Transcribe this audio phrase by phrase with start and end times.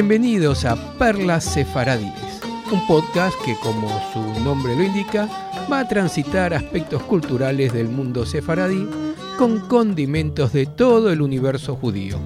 [0.00, 2.40] Bienvenidos a Perlas Sefaradíes,
[2.70, 5.28] un podcast que, como su nombre lo indica,
[5.68, 8.88] va a transitar aspectos culturales del mundo sefaradí
[9.36, 12.16] con condimentos de todo el universo judío.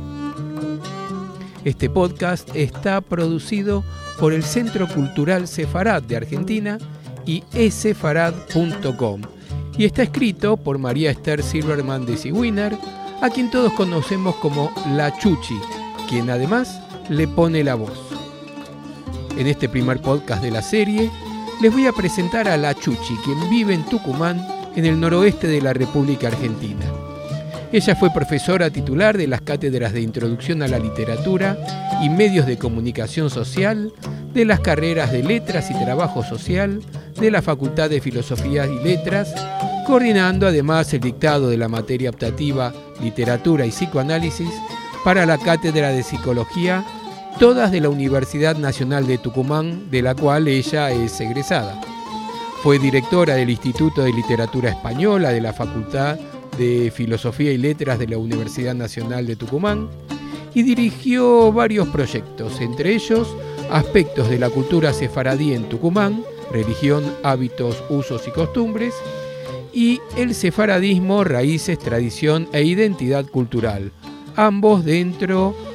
[1.64, 3.82] Este podcast está producido
[4.20, 6.77] por el Centro Cultural Sefarad de Argentina
[7.25, 9.23] y esefarad.com
[9.79, 12.77] y está escrito por María Esther Silverman de Sigwiner,
[13.23, 15.59] a quien todos conocemos como La Chuchi,
[16.10, 17.98] quien además le pone la voz.
[19.37, 21.10] En este primer podcast de la serie,
[21.60, 25.60] les voy a presentar a La Chuchi, quien vive en Tucumán, en el noroeste de
[25.60, 26.84] la República Argentina.
[27.73, 31.57] Ella fue profesora titular de las cátedras de Introducción a la Literatura
[32.02, 33.93] y Medios de Comunicación Social,
[34.34, 36.82] de las carreras de Letras y Trabajo Social,
[37.19, 39.34] de la Facultad de Filosofía y Letras,
[39.87, 44.51] coordinando además el dictado de la materia optativa Literatura y Psicoanálisis
[45.04, 46.85] para la Cátedra de Psicología,
[47.38, 51.80] todas de la Universidad Nacional de Tucumán, de la cual ella es egresada.
[52.63, 56.19] Fue directora del Instituto de Literatura Española de la Facultad
[56.57, 59.88] de Filosofía y Letras de la Universidad Nacional de Tucumán
[60.55, 63.35] y dirigió varios proyectos, entre ellos
[63.71, 66.22] aspectos de la cultura sefaradí en Tucumán,
[66.53, 68.94] religión, hábitos, usos y costumbres,
[69.72, 73.91] y el sefaradismo, raíces, tradición e identidad cultural,
[74.37, 75.72] ambos dentro de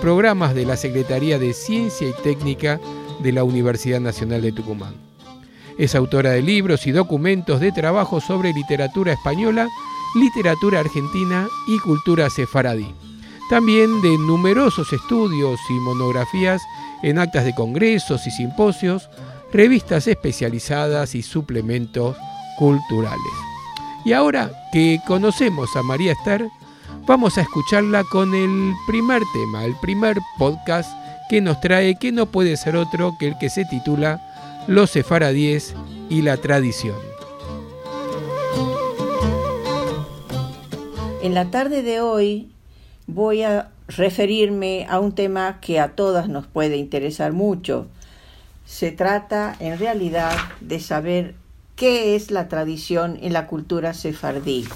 [0.00, 2.80] programas de la Secretaría de Ciencia y Técnica
[3.20, 4.94] de la Universidad Nacional de Tucumán.
[5.78, 9.68] Es autora de libros y documentos de trabajo sobre literatura española,
[10.14, 12.94] literatura argentina y cultura sefaradí.
[13.50, 16.62] También de numerosos estudios y monografías
[17.02, 19.08] en actas de congresos y simposios,
[19.52, 22.16] revistas especializadas y suplementos
[22.58, 23.32] culturales.
[24.04, 26.48] Y ahora que conocemos a María Esther,
[27.06, 30.90] vamos a escucharla con el primer tema, el primer podcast
[31.28, 34.20] que nos trae, que no puede ser otro que el que se titula
[34.66, 35.74] Los sefaradíes
[36.08, 36.96] y la tradición.
[41.22, 42.50] En la tarde de hoy
[43.06, 47.86] voy a referirme a un tema que a todas nos puede interesar mucho.
[48.66, 51.34] Se trata en realidad de saber
[51.76, 54.66] qué es la tradición en la cultura sefardí.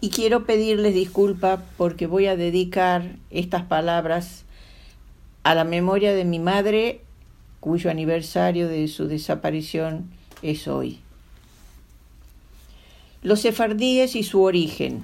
[0.00, 4.44] Y quiero pedirles disculpa porque voy a dedicar estas palabras
[5.42, 7.02] a la memoria de mi madre,
[7.60, 10.10] cuyo aniversario de su desaparición
[10.42, 11.00] es hoy.
[13.22, 15.02] Los sefardíes y su origen.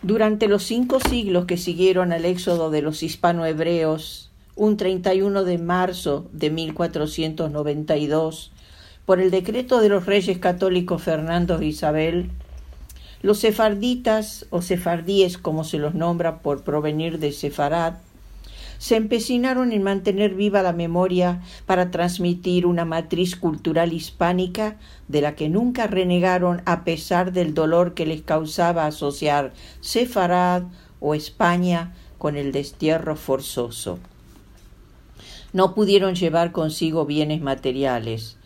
[0.00, 6.26] Durante los cinco siglos que siguieron al éxodo de los hispanohebreos, un 31 de marzo
[6.32, 8.52] de 1492,
[9.04, 12.30] por el decreto de los reyes católicos Fernando e Isabel,
[13.22, 17.94] los sefarditas o sefardíes, como se los nombra por provenir de Sefarad,
[18.78, 24.76] se empecinaron en mantener viva la memoria para transmitir una matriz cultural hispánica
[25.08, 30.62] de la que nunca renegaron a pesar del dolor que les causaba asociar Sefarad
[31.00, 33.98] o España con el destierro forzoso.
[35.52, 38.37] No pudieron llevar consigo bienes materiales,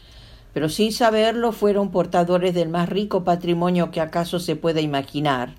[0.52, 5.54] pero sin saberlo fueron portadores del más rico patrimonio que acaso se pueda imaginar.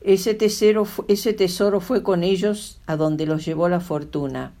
[0.00, 4.52] Ese tesoro, fue con ellos a donde los llevó la fortuna.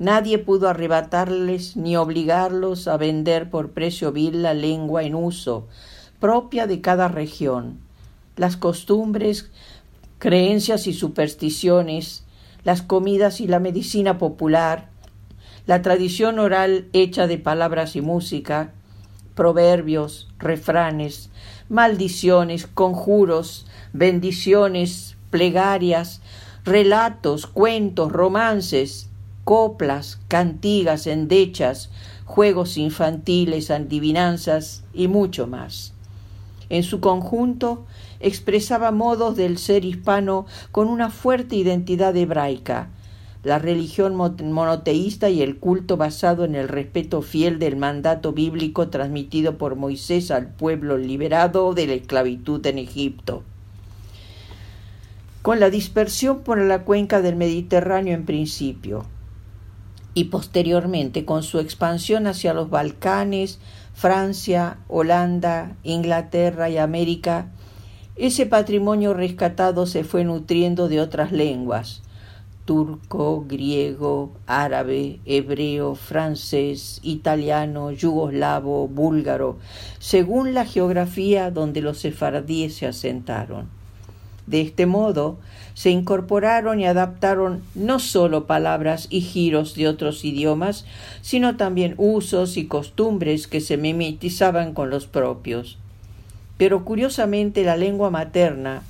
[0.00, 5.68] Nadie pudo arrebatarles ni obligarlos a vender por precio vil la lengua en uso,
[6.18, 7.78] propia de cada región,
[8.36, 9.50] las costumbres,
[10.18, 12.24] creencias y supersticiones,
[12.64, 14.88] las comidas y la medicina popular,
[15.66, 18.72] la tradición oral hecha de palabras y música,
[19.34, 21.30] proverbios, refranes,
[21.68, 26.20] maldiciones, conjuros, bendiciones, plegarias,
[26.64, 29.08] relatos, cuentos, romances,
[29.44, 31.90] coplas, cantigas, endechas,
[32.24, 35.92] juegos infantiles, adivinanzas y mucho más.
[36.70, 37.84] En su conjunto
[38.20, 42.88] expresaba modos del ser hispano con una fuerte identidad hebraica,
[43.44, 49.58] la religión monoteísta y el culto basado en el respeto fiel del mandato bíblico transmitido
[49.58, 53.42] por Moisés al pueblo liberado de la esclavitud en Egipto.
[55.42, 59.04] Con la dispersión por la cuenca del Mediterráneo en principio
[60.14, 63.58] y posteriormente con su expansión hacia los Balcanes,
[63.92, 67.48] Francia, Holanda, Inglaterra y América,
[68.16, 72.00] ese patrimonio rescatado se fue nutriendo de otras lenguas,
[72.64, 79.58] turco, griego, árabe, hebreo, francés, italiano, yugoslavo, búlgaro,
[79.98, 83.68] según la geografía donde los sefardíes se asentaron.
[84.46, 85.38] De este modo,
[85.74, 90.84] se incorporaron y adaptaron no sólo palabras y giros de otros idiomas,
[91.22, 95.78] sino también usos y costumbres que se mimetizaban con los propios.
[96.58, 98.82] Pero curiosamente la lengua materna,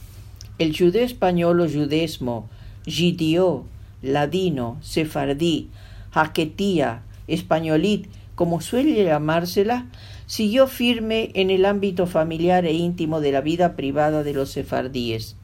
[0.58, 2.48] el judeo español o judesmo,
[2.86, 3.64] jidió,
[4.02, 5.70] ladino, sefardí,
[6.10, 9.86] jaquetía, españolit, como suele llamársela,
[10.26, 15.36] siguió firme en el ámbito familiar e íntimo de la vida privada de los sefardíes.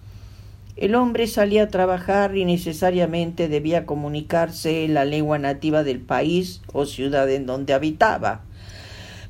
[0.77, 6.63] El hombre salía a trabajar y necesariamente debía comunicarse en la lengua nativa del país
[6.73, 8.43] o ciudad en donde habitaba.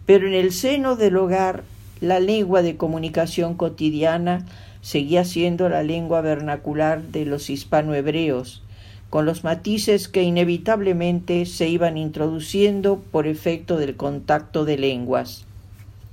[0.07, 1.65] Pero en el seno del hogar,
[2.01, 4.47] la lengua de comunicación cotidiana
[4.81, 8.63] seguía siendo la lengua vernacular de los hispanohebreos,
[9.11, 15.45] con los matices que inevitablemente se iban introduciendo por efecto del contacto de lenguas.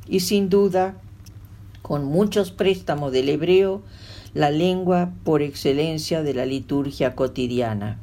[0.07, 0.95] Y sin duda,
[1.81, 3.83] con muchos préstamos del hebreo,
[4.33, 7.99] la lengua por excelencia de la liturgia cotidiana.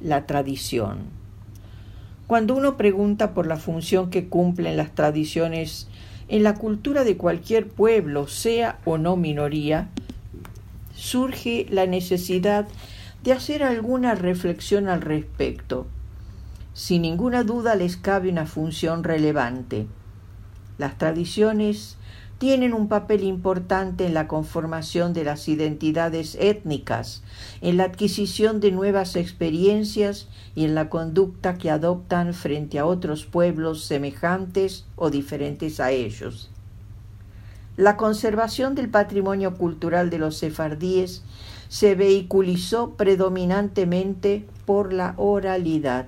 [0.00, 1.16] La tradición.
[2.26, 5.88] Cuando uno pregunta por la función que cumplen las tradiciones
[6.28, 9.88] en la cultura de cualquier pueblo, sea o no minoría,
[10.94, 12.66] surge la necesidad
[13.22, 15.86] de hacer alguna reflexión al respecto.
[16.74, 19.86] Sin ninguna duda les cabe una función relevante.
[20.78, 21.96] Las tradiciones
[22.38, 27.22] tienen un papel importante en la conformación de las identidades étnicas,
[27.62, 33.24] en la adquisición de nuevas experiencias y en la conducta que adoptan frente a otros
[33.24, 36.50] pueblos semejantes o diferentes a ellos.
[37.76, 41.22] La conservación del patrimonio cultural de los sefardíes
[41.68, 46.06] se vehiculizó predominantemente por la oralidad.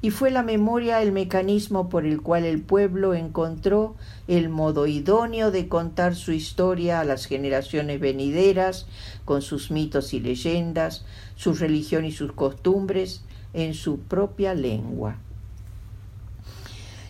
[0.00, 3.96] Y fue la memoria el mecanismo por el cual el pueblo encontró
[4.28, 8.86] el modo idóneo de contar su historia a las generaciones venideras,
[9.24, 11.04] con sus mitos y leyendas,
[11.34, 13.22] su religión y sus costumbres,
[13.54, 15.16] en su propia lengua.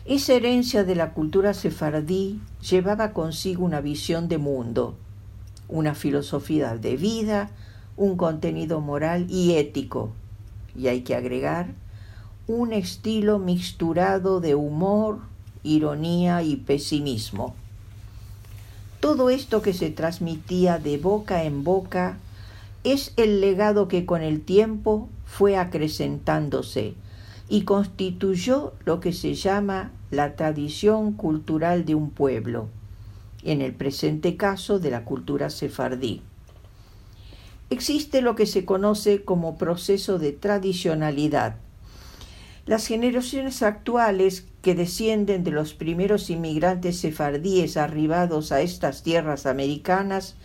[0.07, 4.97] Esa herencia de la cultura sefardí llevaba consigo una visión de mundo,
[5.69, 7.51] una filosofía de vida,
[7.99, 10.15] un contenido moral y ético.
[10.75, 11.75] Y hay que agregar
[12.49, 15.21] un estilo mixturado de humor,
[15.63, 17.55] ironía y pesimismo.
[18.99, 22.19] Todo esto que se transmitía de boca en boca
[22.83, 26.95] es el legado que con el tiempo fue acrecentándose
[27.49, 32.69] y constituyó lo que se llama la tradición cultural de un pueblo
[33.45, 36.23] en el presente caso de la cultura sefardí.
[37.71, 41.57] Existe lo que se conoce como proceso de tradicionalidad.
[42.69, 50.37] Las generaciones actuales que descienden de los primeros inmigrantes sefardíes arribados a estas tierras americanas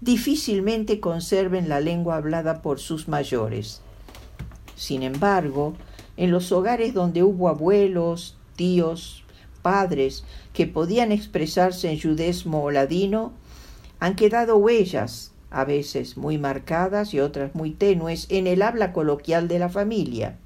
[0.00, 3.82] difícilmente conserven la lengua hablada por sus mayores.
[4.74, 5.74] Sin embargo,
[6.16, 9.22] en los hogares donde hubo abuelos, tíos,
[9.60, 10.24] padres
[10.54, 13.34] que podían expresarse en judesmo o ladino,
[14.00, 19.46] han quedado huellas, a veces muy marcadas y otras muy tenues, en el habla coloquial
[19.46, 20.38] de la familia.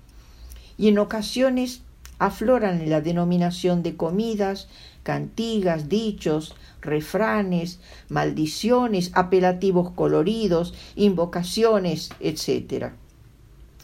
[0.81, 1.82] Y en ocasiones
[2.19, 4.69] afloran en la denominación de comidas,
[5.02, 12.95] cantigas, dichos, refranes, maldiciones, apelativos coloridos, invocaciones, etc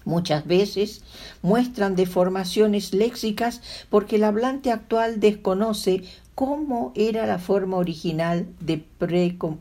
[0.07, 1.03] muchas veces
[1.43, 6.05] muestran deformaciones léxicas porque el hablante actual desconoce
[6.35, 8.85] cómo era la forma original de,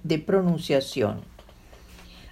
[0.04, 1.22] de pronunciación.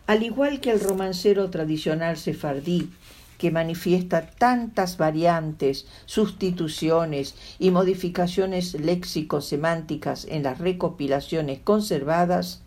[0.06, 2.90] Al igual que el romancero tradicional sefardí,
[3.38, 12.62] que manifiesta tantas variantes, sustituciones y modificaciones léxico-semánticas en las recopilaciones conservadas,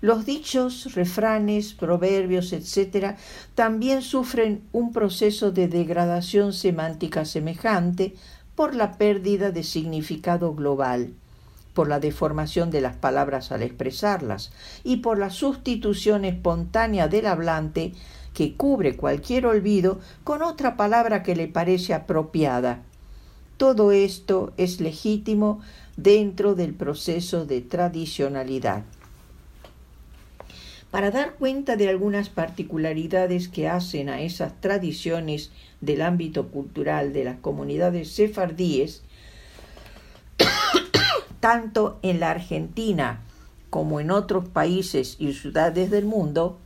[0.00, 3.16] los dichos, refranes, proverbios, etc.,
[3.54, 8.14] también sufren un proceso de degradación semántica semejante
[8.54, 11.14] por la pérdida de significado global,
[11.72, 14.52] por la deformación de las palabras al expresarlas
[14.84, 17.94] y por la sustitución espontánea del hablante
[18.34, 22.82] que cubre cualquier olvido con otra palabra que le parece apropiada.
[23.56, 25.60] Todo esto es legítimo
[25.96, 28.82] dentro del proceso de tradicionalidad.
[30.90, 35.50] Para dar cuenta de algunas particularidades que hacen a esas tradiciones
[35.80, 39.02] del ámbito cultural de las comunidades sefardíes,
[41.40, 43.22] tanto en la Argentina
[43.70, 46.58] como en otros países y ciudades del mundo,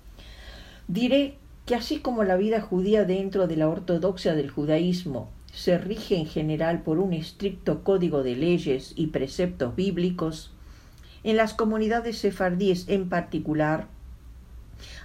[0.88, 1.36] diré
[1.68, 6.24] que así como la vida judía dentro de la ortodoxia del judaísmo se rige en
[6.24, 10.50] general por un estricto código de leyes y preceptos bíblicos,
[11.24, 13.86] En las comunidades sefardíes en particular,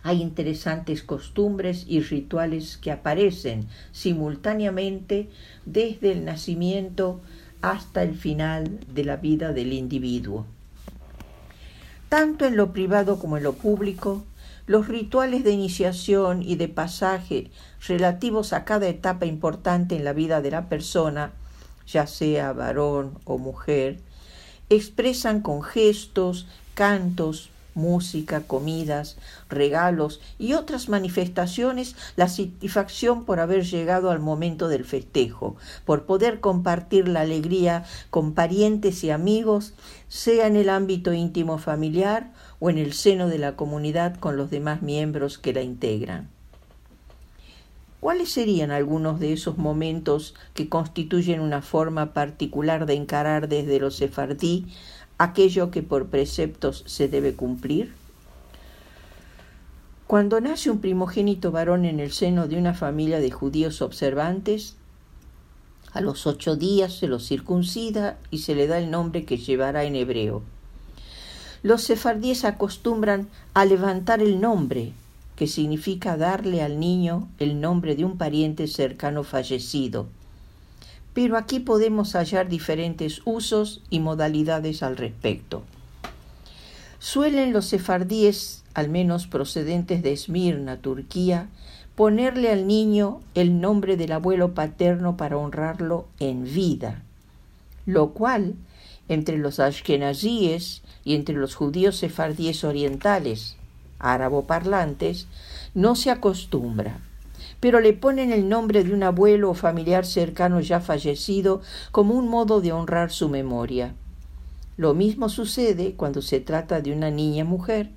[0.03, 5.27] hay interesantes costumbres y rituales que aparecen simultáneamente
[5.65, 7.20] desde el nacimiento
[7.62, 10.46] hasta el final de la vida del individuo.
[12.08, 14.24] Tanto en lo privado como en lo público,
[14.65, 17.51] los rituales de iniciación y de pasaje
[17.88, 21.34] relativos a cada etapa importante en la vida de la persona,
[21.86, 24.00] ya sea varón o mujer,
[24.70, 29.17] expresan con gestos, cantos, música, comidas,
[29.50, 35.55] regalos y otras manifestaciones la satisfacción por haber llegado al momento del festejo,
[35.86, 39.74] por poder compartir la alegría con parientes y amigos,
[40.08, 42.32] sea en el ámbito íntimo familiar
[42.63, 46.29] o en el seno de la comunidad con los demás miembros que la integran.
[48.00, 53.98] ¿Cuáles serían algunos de esos momentos que constituyen una forma particular de encarar desde los
[53.98, 54.67] sefardí
[55.17, 57.93] aquello que por preceptos se debe cumplir?
[60.08, 64.77] Cuando nace un primogénito varón en el seno de una familia de judíos observantes,
[65.91, 69.84] a los ocho días se lo circuncida y se le da el nombre que llevará
[69.84, 70.43] en hebreo.
[71.63, 74.91] Los sefardíes acostumbran a levantar el nombre,
[75.38, 80.08] que significa darle al niño el nombre de un pariente cercano fallecido,
[81.13, 85.63] pero aquí podemos hallar diferentes usos y modalidades al respecto.
[87.00, 91.48] Suelen los sefardíes, al menos procedentes de Esmirna, Turquía,
[91.96, 97.03] ponerle al niño el nombre del abuelo paterno para honrarlo en vida,
[97.86, 98.55] lo cual
[99.10, 103.57] entre los ashkenazíes y entre los judíos sefardíes orientales,
[104.00, 105.27] árabo parlantes,
[105.74, 107.00] no se acostumbra
[107.63, 111.62] pero le ponen el nombre de un abuelo o familiar cercano ya fallecido
[111.93, 113.95] como un modo de honrar su memoria.
[114.75, 117.89] Lo mismo sucede cuando se trata de una niña mujer.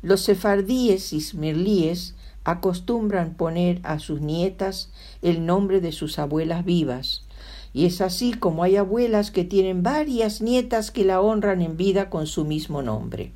[0.00, 7.22] Los sefardíes y smirlíes acostumbran poner a sus nietas el nombre de sus abuelas vivas,
[7.74, 12.08] y es así como hay abuelas que tienen varias nietas que la honran en vida
[12.08, 13.32] con su mismo nombre.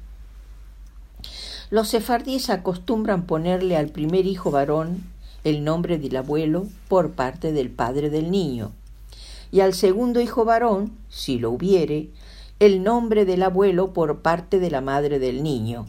[1.70, 5.02] Los sefardíes acostumbran ponerle al primer hijo varón
[5.44, 8.72] el nombre del abuelo por parte del padre del niño,
[9.50, 12.08] y al segundo hijo varón, si lo hubiere,
[12.60, 15.86] el nombre del abuelo por parte de la madre del niño.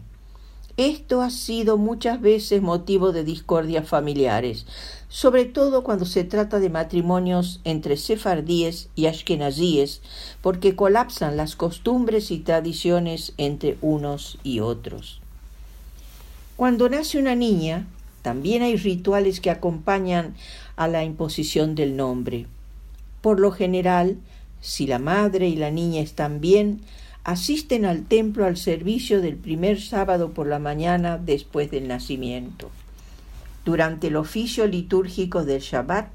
[0.80, 4.64] Esto ha sido muchas veces motivo de discordias familiares,
[5.10, 10.00] sobre todo cuando se trata de matrimonios entre sefardíes y ashkenazíes,
[10.40, 15.20] porque colapsan las costumbres y tradiciones entre unos y otros.
[16.56, 17.86] Cuando nace una niña,
[18.22, 20.34] también hay rituales que acompañan
[20.76, 22.46] a la imposición del nombre.
[23.20, 24.16] Por lo general,
[24.62, 26.80] si la madre y la niña están bien,
[27.24, 32.70] asisten al templo al servicio del primer sábado por la mañana después del nacimiento.
[33.64, 36.08] Durante el oficio litúrgico del Shabbat,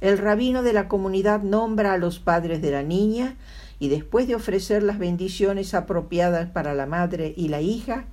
[0.00, 3.36] el rabino de la comunidad nombra a los padres de la niña
[3.78, 8.04] y después de ofrecer las bendiciones apropiadas para la madre y la hija,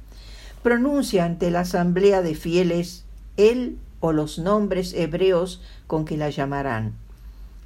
[0.64, 3.06] pronuncia ante la asamblea de fieles
[3.38, 6.94] él o los nombres hebreos con que la llamarán.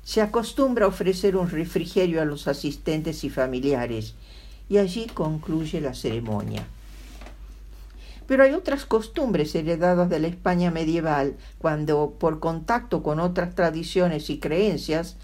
[0.04, 4.16] Se acostumbra a ofrecer un refrigerio a los asistentes y familiares,
[4.70, 6.66] y allí concluye la ceremonia.
[8.28, 14.30] Pero hay otras costumbres heredadas de la España medieval, cuando, por contacto con otras tradiciones
[14.30, 15.18] y creencias,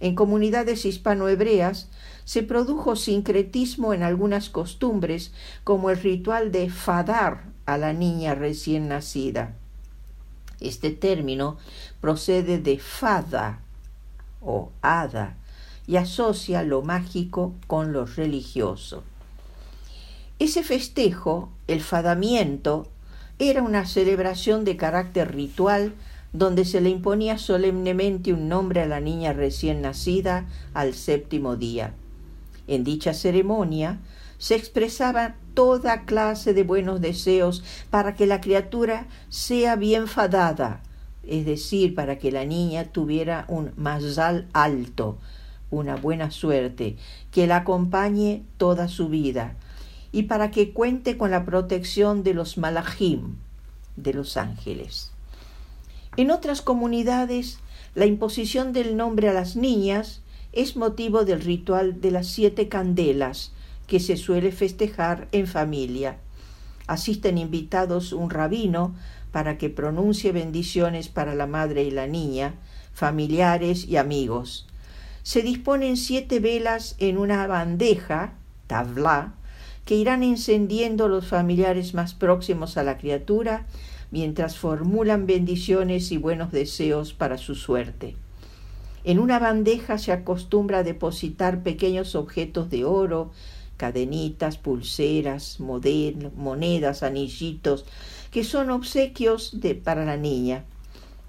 [0.00, 1.88] en comunidades hispanohebreas
[2.24, 5.32] se produjo sincretismo en algunas costumbres,
[5.64, 9.54] como el ritual de fadar a la niña recién nacida.
[10.60, 11.58] Este término
[12.00, 13.60] procede de fada
[14.40, 15.36] o hada
[15.86, 19.02] y asocia lo mágico con lo religioso.
[20.38, 22.88] Ese festejo, el fadamiento,
[23.38, 25.94] era una celebración de carácter ritual
[26.32, 31.94] donde se le imponía solemnemente un nombre a la niña recién nacida al séptimo día.
[32.66, 33.98] En dicha ceremonia
[34.38, 40.82] se expresaba toda clase de buenos deseos para que la criatura sea bien fadada,
[41.26, 45.18] es decir, para que la niña tuviera un mazal alto,
[45.70, 46.96] una buena suerte,
[47.30, 49.56] que la acompañe toda su vida,
[50.12, 53.36] y para que cuente con la protección de los malachim,
[53.96, 55.12] de los ángeles.
[56.16, 57.58] En otras comunidades,
[57.94, 63.52] la imposición del nombre a las niñas es motivo del ritual de las siete candelas,
[63.86, 66.18] que se suele festejar en familia.
[66.86, 68.94] Asisten invitados un rabino
[69.32, 72.54] para que pronuncie bendiciones para la madre y la niña,
[72.94, 74.66] familiares y amigos.
[75.26, 78.34] Se disponen siete velas en una bandeja,
[78.68, 79.34] tabla,
[79.84, 83.66] que irán encendiendo los familiares más próximos a la criatura
[84.12, 88.14] mientras formulan bendiciones y buenos deseos para su suerte.
[89.02, 93.32] En una bandeja se acostumbra depositar pequeños objetos de oro,
[93.76, 97.84] cadenitas, pulseras, monedas, anillitos,
[98.30, 100.62] que son obsequios de, para la niña.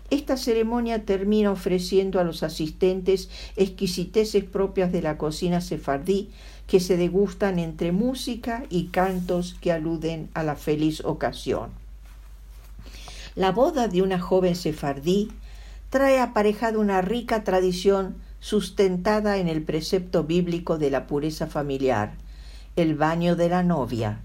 [0.10, 6.30] Esta ceremonia termina ofreciendo a los asistentes exquisiteces propias de la cocina sefardí
[6.66, 11.72] que se degustan entre música y cantos que aluden a la feliz ocasión.
[13.36, 15.30] La boda de una joven sefardí
[15.90, 22.14] trae aparejada una rica tradición sustentada en el precepto bíblico de la pureza familiar,
[22.76, 24.22] el baño de la novia.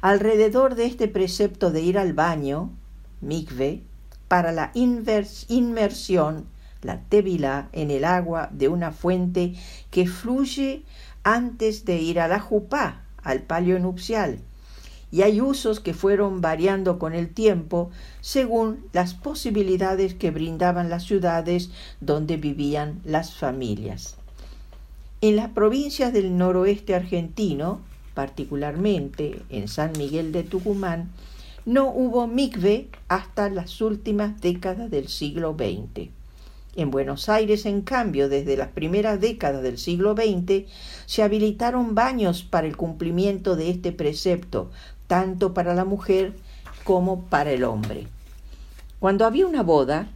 [0.00, 2.70] Alrededor de este precepto de ir al baño,
[3.20, 3.82] mikve,
[4.30, 4.70] para la
[5.48, 6.46] inmersión,
[6.82, 9.54] la tevila, en el agua de una fuente
[9.90, 10.84] que fluye
[11.24, 14.38] antes de ir a la jupá, al palio nupcial,
[15.10, 21.02] y hay usos que fueron variando con el tiempo según las posibilidades que brindaban las
[21.02, 24.16] ciudades donde vivían las familias.
[25.22, 27.80] En las provincias del noroeste argentino,
[28.14, 31.10] particularmente en San Miguel de Tucumán,
[31.70, 36.08] no hubo mikve hasta las últimas décadas del siglo XX.
[36.74, 40.64] En Buenos Aires, en cambio, desde las primeras décadas del siglo XX,
[41.06, 44.72] se habilitaron baños para el cumplimiento de este precepto,
[45.06, 46.32] tanto para la mujer
[46.82, 48.08] como para el hombre.
[48.98, 50.08] Cuando había una boda,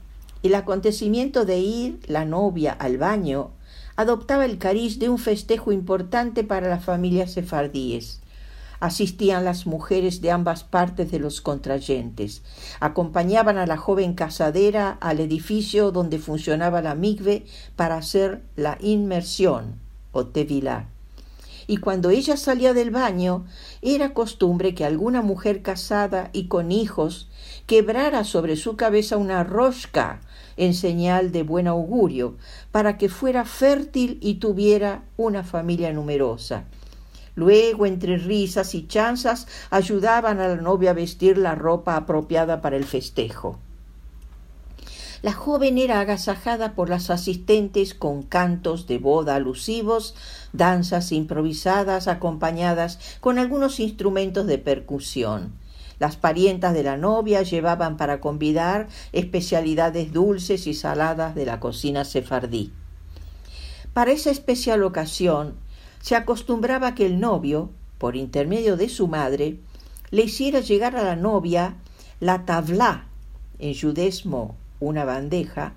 [0.43, 3.53] el acontecimiento de ir la novia al baño
[3.95, 8.24] adoptaba el cariz de un festejo importante para las familias sefardíes.
[8.81, 12.43] Asistían las mujeres de ambas partes de los contrayentes.
[12.81, 19.81] Acompañaban a la joven casadera al edificio donde funcionaba la migve para hacer la inmersión
[20.13, 20.89] o tevilá
[21.67, 23.47] y cuando ella salía del baño
[23.83, 27.29] era costumbre que alguna mujer casada y con hijos
[27.67, 30.21] quebrara sobre su cabeza una rosca
[30.57, 32.37] en señal de buen augurio,
[32.71, 36.65] para que fuera fértil y tuviera una familia numerosa.
[37.37, 42.77] Luego, entre risas y chanzas, ayudaban a la novia a vestir la ropa apropiada para
[42.77, 43.59] el festejo.
[45.25, 50.15] La joven era agasajada por las asistentes con cantos de boda alusivos,
[50.53, 55.55] danzas improvisadas acompañadas con algunos instrumentos de percusión.
[55.99, 62.05] Las parientas de la novia llevaban para convidar especialidades dulces y saladas de la cocina
[62.05, 62.73] sefardí.
[63.95, 65.55] Para esa especial ocasión
[66.05, 69.57] se acostumbraba que el novio, por intermedio de su madre,
[70.11, 71.77] le hiciera llegar a la novia
[72.21, 73.07] la tabla,
[73.59, 75.73] en judesmo una bandeja,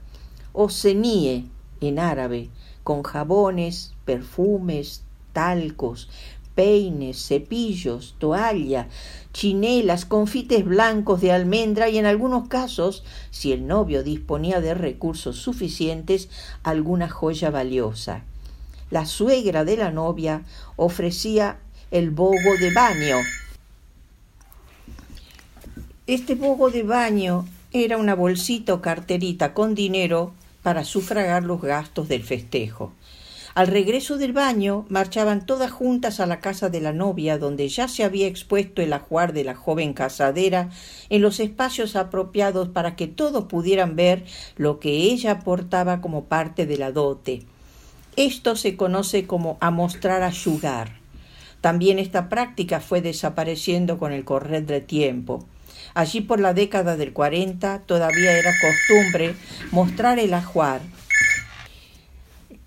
[0.52, 1.46] o cenie
[1.80, 2.50] en árabe,
[2.84, 6.10] con jabones, perfumes, talcos,
[6.56, 8.90] peines, cepillos, toalla,
[9.32, 15.38] chinelas, confites blancos de almendra y en algunos casos, si el novio disponía de recursos
[15.38, 16.28] suficientes,
[16.64, 18.26] alguna joya valiosa.
[18.90, 20.44] La suegra de la novia
[20.78, 21.58] ofrecía
[21.92, 23.18] el bogo de baño.
[26.06, 32.08] Este bogo de baño era una bolsita o carterita con dinero para sufragar los gastos
[32.08, 32.94] del festejo.
[33.56, 37.88] Al regreso del baño, marchaban todas juntas a la casa de la novia, donde ya
[37.88, 40.70] se había expuesto el ajuar de la joven casadera
[41.10, 44.26] en los espacios apropiados para que todos pudieran ver
[44.58, 47.48] lo que ella aportaba como parte de la dote.
[48.18, 50.98] Esto se conoce como amostrar a yugar.
[51.62, 55.46] También esta práctica fue desapareciendo con el correr del tiempo.
[55.94, 59.36] Allí por la década del 40 todavía era costumbre
[59.70, 60.82] mostrar el ajuar.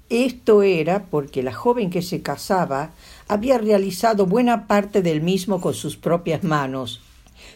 [0.09, 2.93] Esto era porque la joven que se casaba
[3.27, 7.01] había realizado buena parte del mismo con sus propias manos,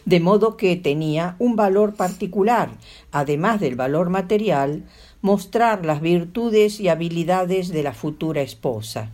[0.03, 2.71] de modo que tenía un valor particular,
[3.13, 4.83] además del valor material,
[5.25, 9.09] mostrar las virtudes y habilidades de la futura esposa.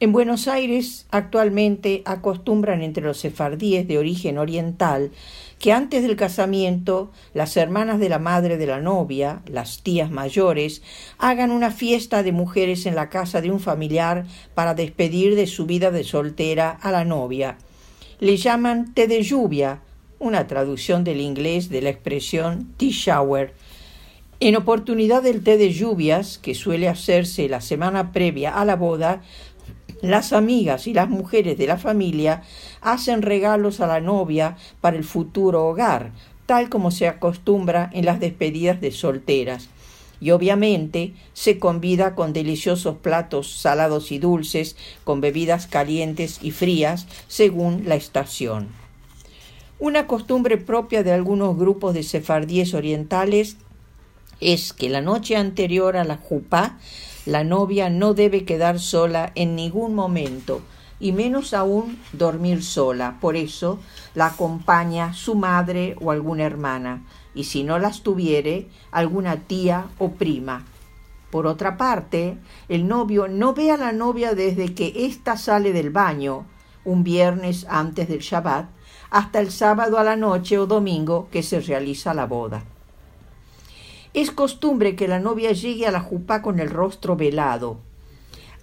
[0.00, 5.10] En Buenos Aires actualmente acostumbran entre los sefardíes de origen oriental
[5.58, 10.80] que antes del casamiento las hermanas de la madre de la novia, las tías mayores,
[11.18, 15.66] hagan una fiesta de mujeres en la casa de un familiar para despedir de su
[15.66, 17.58] vida de soltera a la novia.
[18.18, 19.80] Le llaman té de lluvia,
[20.18, 23.52] una traducción del inglés de la expresión tea shower.
[24.44, 29.22] En oportunidad del té de lluvias, que suele hacerse la semana previa a la boda,
[30.00, 32.42] las amigas y las mujeres de la familia
[32.80, 36.10] hacen regalos a la novia para el futuro hogar,
[36.46, 39.68] tal como se acostumbra en las despedidas de solteras.
[40.20, 44.74] y obviamente se convida con deliciosos platos salados y dulces,
[45.04, 48.70] con bebidas calientes y frías, según la estación.
[49.78, 53.56] Una costumbre propia de algunos grupos de sefardíes orientales
[54.42, 56.78] es que la noche anterior a la jupá
[57.24, 60.60] la novia no debe quedar sola en ningún momento,
[60.98, 63.18] y menos aún dormir sola.
[63.20, 63.78] Por eso
[64.14, 70.10] la acompaña su madre o alguna hermana, y si no las tuviere, alguna tía o
[70.12, 70.64] prima.
[71.30, 75.90] Por otra parte, el novio no ve a la novia desde que ésta sale del
[75.90, 76.46] baño,
[76.84, 78.66] un viernes antes del Shabbat,
[79.10, 82.64] hasta el sábado a la noche o domingo que se realiza la boda.
[84.14, 87.78] Es costumbre que la novia llegue a la jupá con el rostro velado,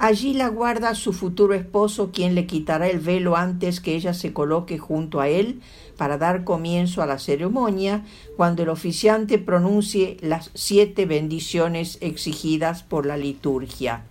[0.01, 4.31] Allí la guarda su futuro esposo, quien le quitará el velo antes que ella se
[4.31, 5.59] coloque junto a él
[5.97, 8.05] para dar comienzo a la ceremonia,
[8.37, 14.05] cuando el oficiante pronuncie las siete bendiciones exigidas por la liturgia.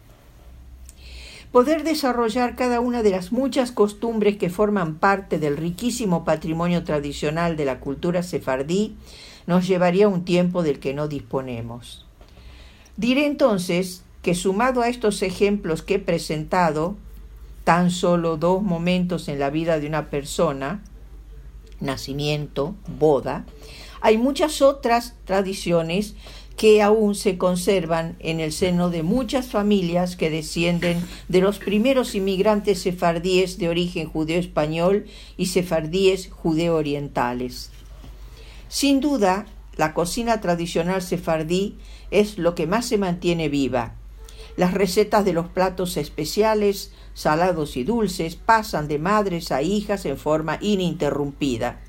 [1.53, 7.57] Poder desarrollar cada una de las muchas costumbres que forman parte del riquísimo patrimonio tradicional
[7.57, 8.97] de la cultura sefardí
[9.47, 12.05] nos llevaría un tiempo del que no disponemos.
[12.99, 16.97] Diré entonces que sumado a estos ejemplos que he presentado,
[17.65, 20.83] tan solo dos momentos en la vida de una persona,
[21.81, 23.47] nacimiento, boda,
[24.01, 26.15] hay muchas otras tradiciones
[26.59, 32.17] que aún se conservan en el seno de muchas familias que descienden de los primeros
[32.17, 37.71] inmigrantes sefardíes de origen judeo-español y sefardíes judeo-orientales.
[38.69, 41.77] Sin duda, la cocina tradicional sefardí
[42.11, 43.95] es lo que más se mantiene viva,
[44.59, 50.19] las recetas de los platos especiales, salados y dulces, pasan de madres a hijas en
[50.19, 51.81] forma ininterrumpida.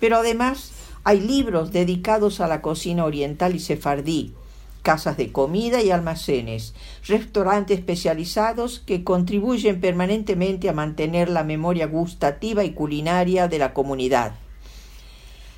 [0.00, 0.72] Pero además
[1.04, 4.34] hay libros dedicados a la cocina oriental y sefardí,
[4.82, 6.74] casas de comida y almacenes,
[7.06, 14.34] restaurantes especializados que contribuyen permanentemente a mantener la memoria gustativa y culinaria de la comunidad.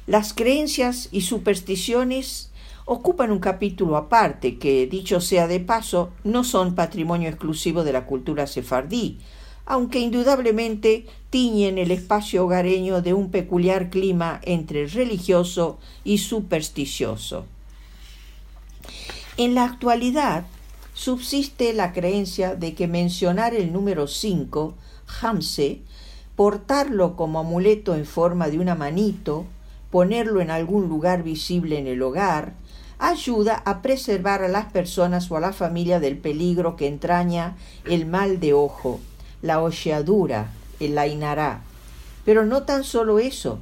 [0.06, 2.50] Las creencias y supersticiones
[2.84, 8.06] ocupan un capítulo aparte que, dicho sea de paso, no son patrimonio exclusivo de la
[8.06, 9.18] cultura sefardí,
[9.72, 17.46] aunque indudablemente tiñen el espacio hogareño de un peculiar clima entre religioso y supersticioso.
[19.38, 20.44] En la actualidad
[20.92, 24.74] subsiste la creencia de que mencionar el número 5,
[25.22, 25.80] Hamse,
[26.36, 29.46] portarlo como amuleto en forma de una manito,
[29.90, 32.52] ponerlo en algún lugar visible en el hogar,
[32.98, 37.56] ayuda a preservar a las personas o a la familia del peligro que entraña
[37.86, 39.00] el mal de ojo,
[39.42, 40.50] la ojeadura,
[40.80, 41.62] el ainará.
[42.24, 43.58] Pero no tan solo eso,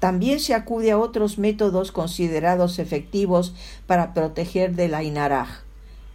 [0.00, 3.54] también se acude a otros métodos considerados efectivos
[3.86, 5.62] para proteger del ainaraj,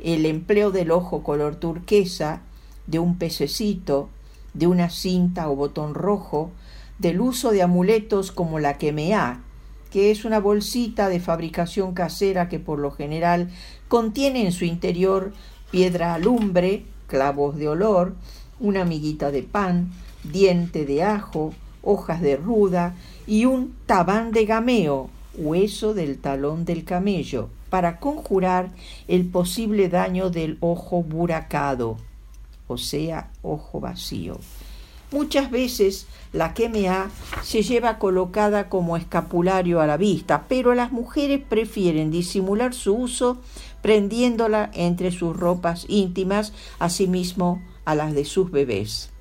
[0.03, 2.41] el empleo del ojo color turquesa,
[2.85, 4.09] de un pececito,
[4.53, 6.51] de una cinta o botón rojo,
[6.99, 9.41] del uso de amuletos como la quemea,
[9.91, 13.49] que es una bolsita de fabricación casera que por lo general
[13.87, 15.31] contiene en su interior
[15.71, 18.15] piedra alumbre, clavos de olor,
[18.59, 19.91] una miguita de pan,
[20.23, 26.83] diente de ajo, hojas de ruda y un tabán de gameo, hueso del talón del
[26.83, 28.69] camello, para conjurar
[29.07, 31.97] el posible daño del ojo buracado,
[32.67, 34.39] o sea, ojo vacío.
[35.11, 37.09] Muchas veces la quemea
[37.41, 43.37] se lleva colocada como escapulario a la vista, pero las mujeres prefieren disimular su uso
[43.81, 49.11] prendiéndola entre sus ropas íntimas, asimismo a las de sus bebés.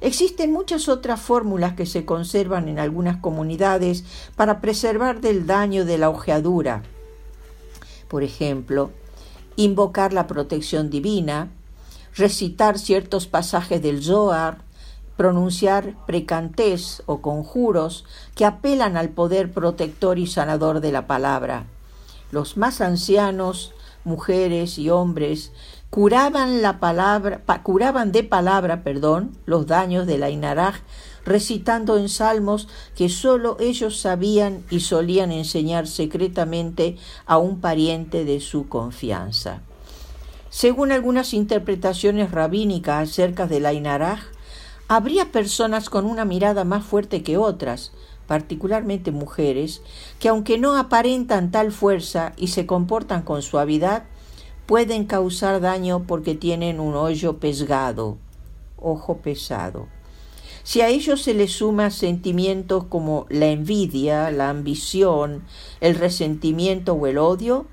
[0.00, 4.02] Existen muchas otras fórmulas que se conservan en algunas comunidades
[4.34, 6.82] para preservar del daño de la ojeadura.
[8.08, 8.90] Por ejemplo,
[9.54, 11.48] invocar la protección divina,
[12.16, 14.64] recitar ciertos pasajes del Zohar,
[15.16, 21.66] pronunciar precantés o conjuros que apelan al poder protector y sanador de la palabra.
[22.32, 23.72] Los más ancianos,
[24.04, 25.52] mujeres y hombres,
[25.96, 30.74] curaban la palabra, curaban de palabra, perdón, los daños de la Inaraj,
[31.24, 38.40] recitando en salmos que sólo ellos sabían y solían enseñar secretamente a un pariente de
[38.40, 39.62] su confianza.
[40.50, 44.20] Según algunas interpretaciones rabínicas acerca de la Inaraj,
[44.88, 47.90] Habría personas con una mirada más fuerte que otras,
[48.28, 49.82] particularmente mujeres,
[50.20, 54.04] que aunque no aparentan tal fuerza y se comportan con suavidad,
[54.66, 58.18] pueden causar daño porque tienen un hoyo pesgado,
[58.76, 59.88] ojo pesado.
[60.64, 65.44] Si a ello se le suma sentimientos como la envidia, la ambición,
[65.80, 67.66] el resentimiento o el odio,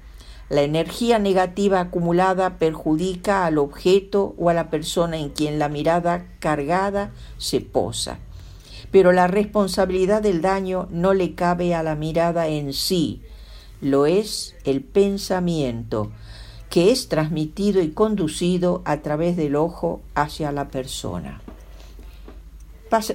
[0.50, 6.28] La energía negativa acumulada perjudica al objeto o a la persona en quien la mirada
[6.40, 8.20] cargada se posa.
[8.92, 13.24] Pero la responsabilidad del daño no le cabe a la mirada en sí,
[13.82, 16.12] lo es el pensamiento,
[16.74, 21.40] que es transmitido y conducido a través del ojo hacia la persona.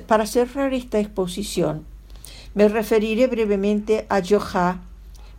[0.07, 1.85] Para cerrar esta exposición,
[2.55, 4.83] me referiré brevemente a Johá,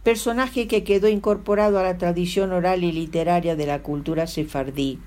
[0.04, 5.00] personaje que quedó incorporado a la tradición oral y literaria de la cultura sefardí.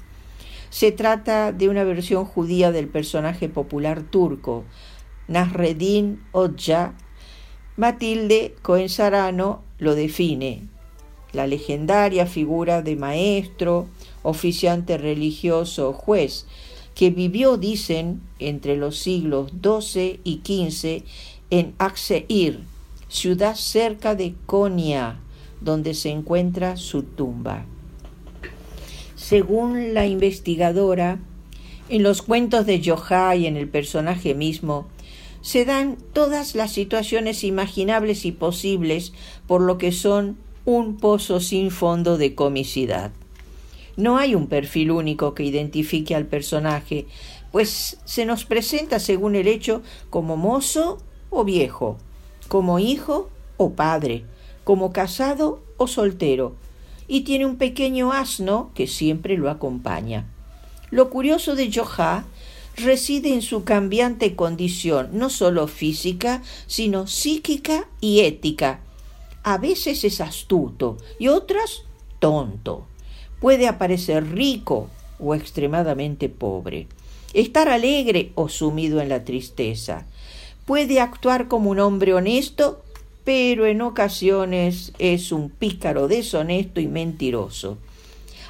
[0.70, 4.64] Se trata de una versión judía del personaje popular turco,
[5.28, 6.94] Nasreddin Odja.
[7.76, 10.71] Matilde Coensarano lo define,
[11.32, 13.86] la legendaria figura de maestro,
[14.22, 16.46] oficiante religioso, juez,
[16.94, 21.04] que vivió, dicen, entre los siglos XII y XV
[21.50, 22.60] en Akseir,
[23.08, 25.20] ciudad cerca de Konya,
[25.60, 27.64] donde se encuentra su tumba.
[29.16, 31.18] Según la investigadora,
[31.88, 34.86] en los cuentos de Yohai y en el personaje mismo,
[35.42, 39.12] se dan todas las situaciones imaginables y posibles
[39.46, 43.10] por lo que son un pozo sin fondo de comicidad.
[43.96, 47.06] No hay un perfil único que identifique al personaje,
[47.50, 50.98] pues se nos presenta según el hecho como mozo
[51.30, 51.98] o viejo,
[52.48, 54.24] como hijo o padre,
[54.64, 56.54] como casado o soltero,
[57.08, 60.26] y tiene un pequeño asno que siempre lo acompaña.
[60.90, 62.24] Lo curioso de Johá
[62.76, 68.80] reside en su cambiante condición, no solo física, sino psíquica y ética.
[69.42, 71.82] A veces es astuto y otras
[72.18, 72.86] tonto.
[73.40, 76.86] Puede aparecer rico o extremadamente pobre,
[77.34, 80.06] estar alegre o sumido en la tristeza.
[80.64, 82.82] Puede actuar como un hombre honesto,
[83.24, 87.78] pero en ocasiones es un pícaro deshonesto y mentiroso.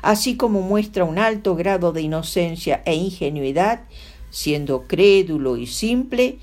[0.03, 3.85] Así como muestra un alto grado de inocencia e ingenuidad,
[4.31, 6.39] siendo crédulo y simple,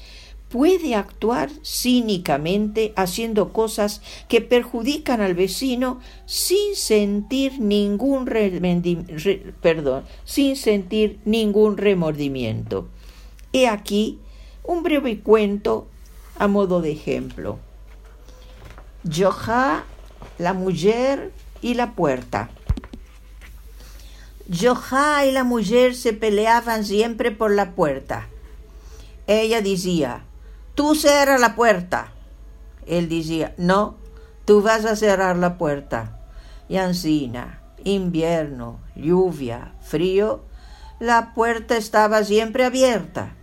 [0.49, 8.25] puede actuar cínicamente haciendo cosas que perjudican al vecino sin sentir ningún
[9.61, 12.87] perdón, sin sentir ningún remordimiento.
[13.53, 14.19] He aquí
[14.63, 15.87] un breve cuento
[16.37, 17.59] a modo de ejemplo.
[19.09, 19.85] Joja,
[20.37, 21.31] la mujer
[21.61, 22.49] y la puerta.
[24.51, 28.27] Joja y la mujer se peleaban siempre por la puerta.
[29.27, 30.23] Ella decía,
[30.75, 32.11] tú cierra la puerta.
[32.85, 33.97] Él decía, no,
[34.45, 36.19] tú vas a cerrar la puerta.
[36.67, 40.43] Y ansina, invierno, lluvia, frío,
[40.99, 43.35] la puerta estaba siempre abierta.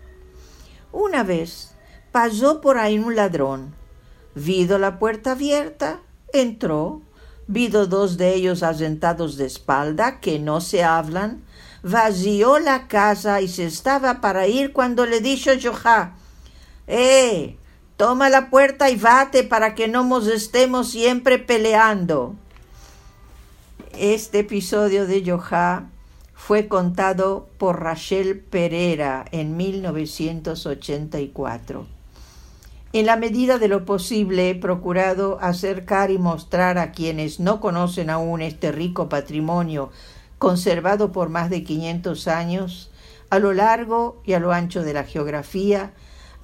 [0.92, 1.74] Una vez
[2.12, 3.74] pasó por ahí un ladrón.
[4.34, 6.00] Vido la puerta abierta,
[6.32, 7.02] entró,
[7.48, 11.44] Vido dos de ellos asentados de espalda, que no se hablan,
[11.84, 16.16] vació la casa y se estaba para ir cuando le dijo Johá,
[16.86, 17.56] ¡Eh!
[17.96, 22.34] Toma la puerta y vate para que no nos estemos siempre peleando.
[23.98, 25.88] Este episodio de Johá
[26.34, 31.86] fue contado por Rachel Pereira en 1984.
[32.92, 38.10] En la medida de lo posible he procurado acercar y mostrar a quienes no conocen
[38.10, 39.90] aún este rico patrimonio
[40.38, 42.90] conservado por más de 500 años,
[43.30, 45.94] a lo largo y a lo ancho de la geografía,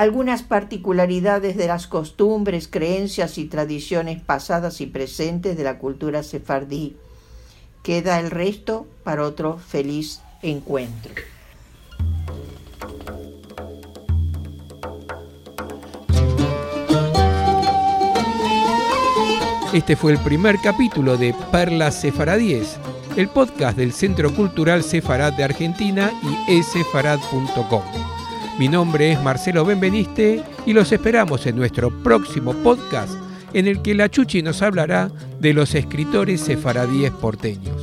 [0.02, 6.96] algunas particularidades de las costumbres, creencias y tradiciones pasadas y presentes de la cultura sefardí.
[7.84, 11.12] Queda el resto para otro feliz encuentro.
[19.72, 22.76] Este fue el primer capítulo de Perlas Sefaradíes,
[23.16, 26.12] el podcast del Centro Cultural Sefarad de Argentina
[26.48, 28.21] y esefarad.com.
[28.58, 33.14] Mi nombre es Marcelo Benveniste y los esperamos en nuestro próximo podcast
[33.54, 35.10] en el que la Chuchi nos hablará
[35.40, 37.81] de los escritores sefaradíes porteños.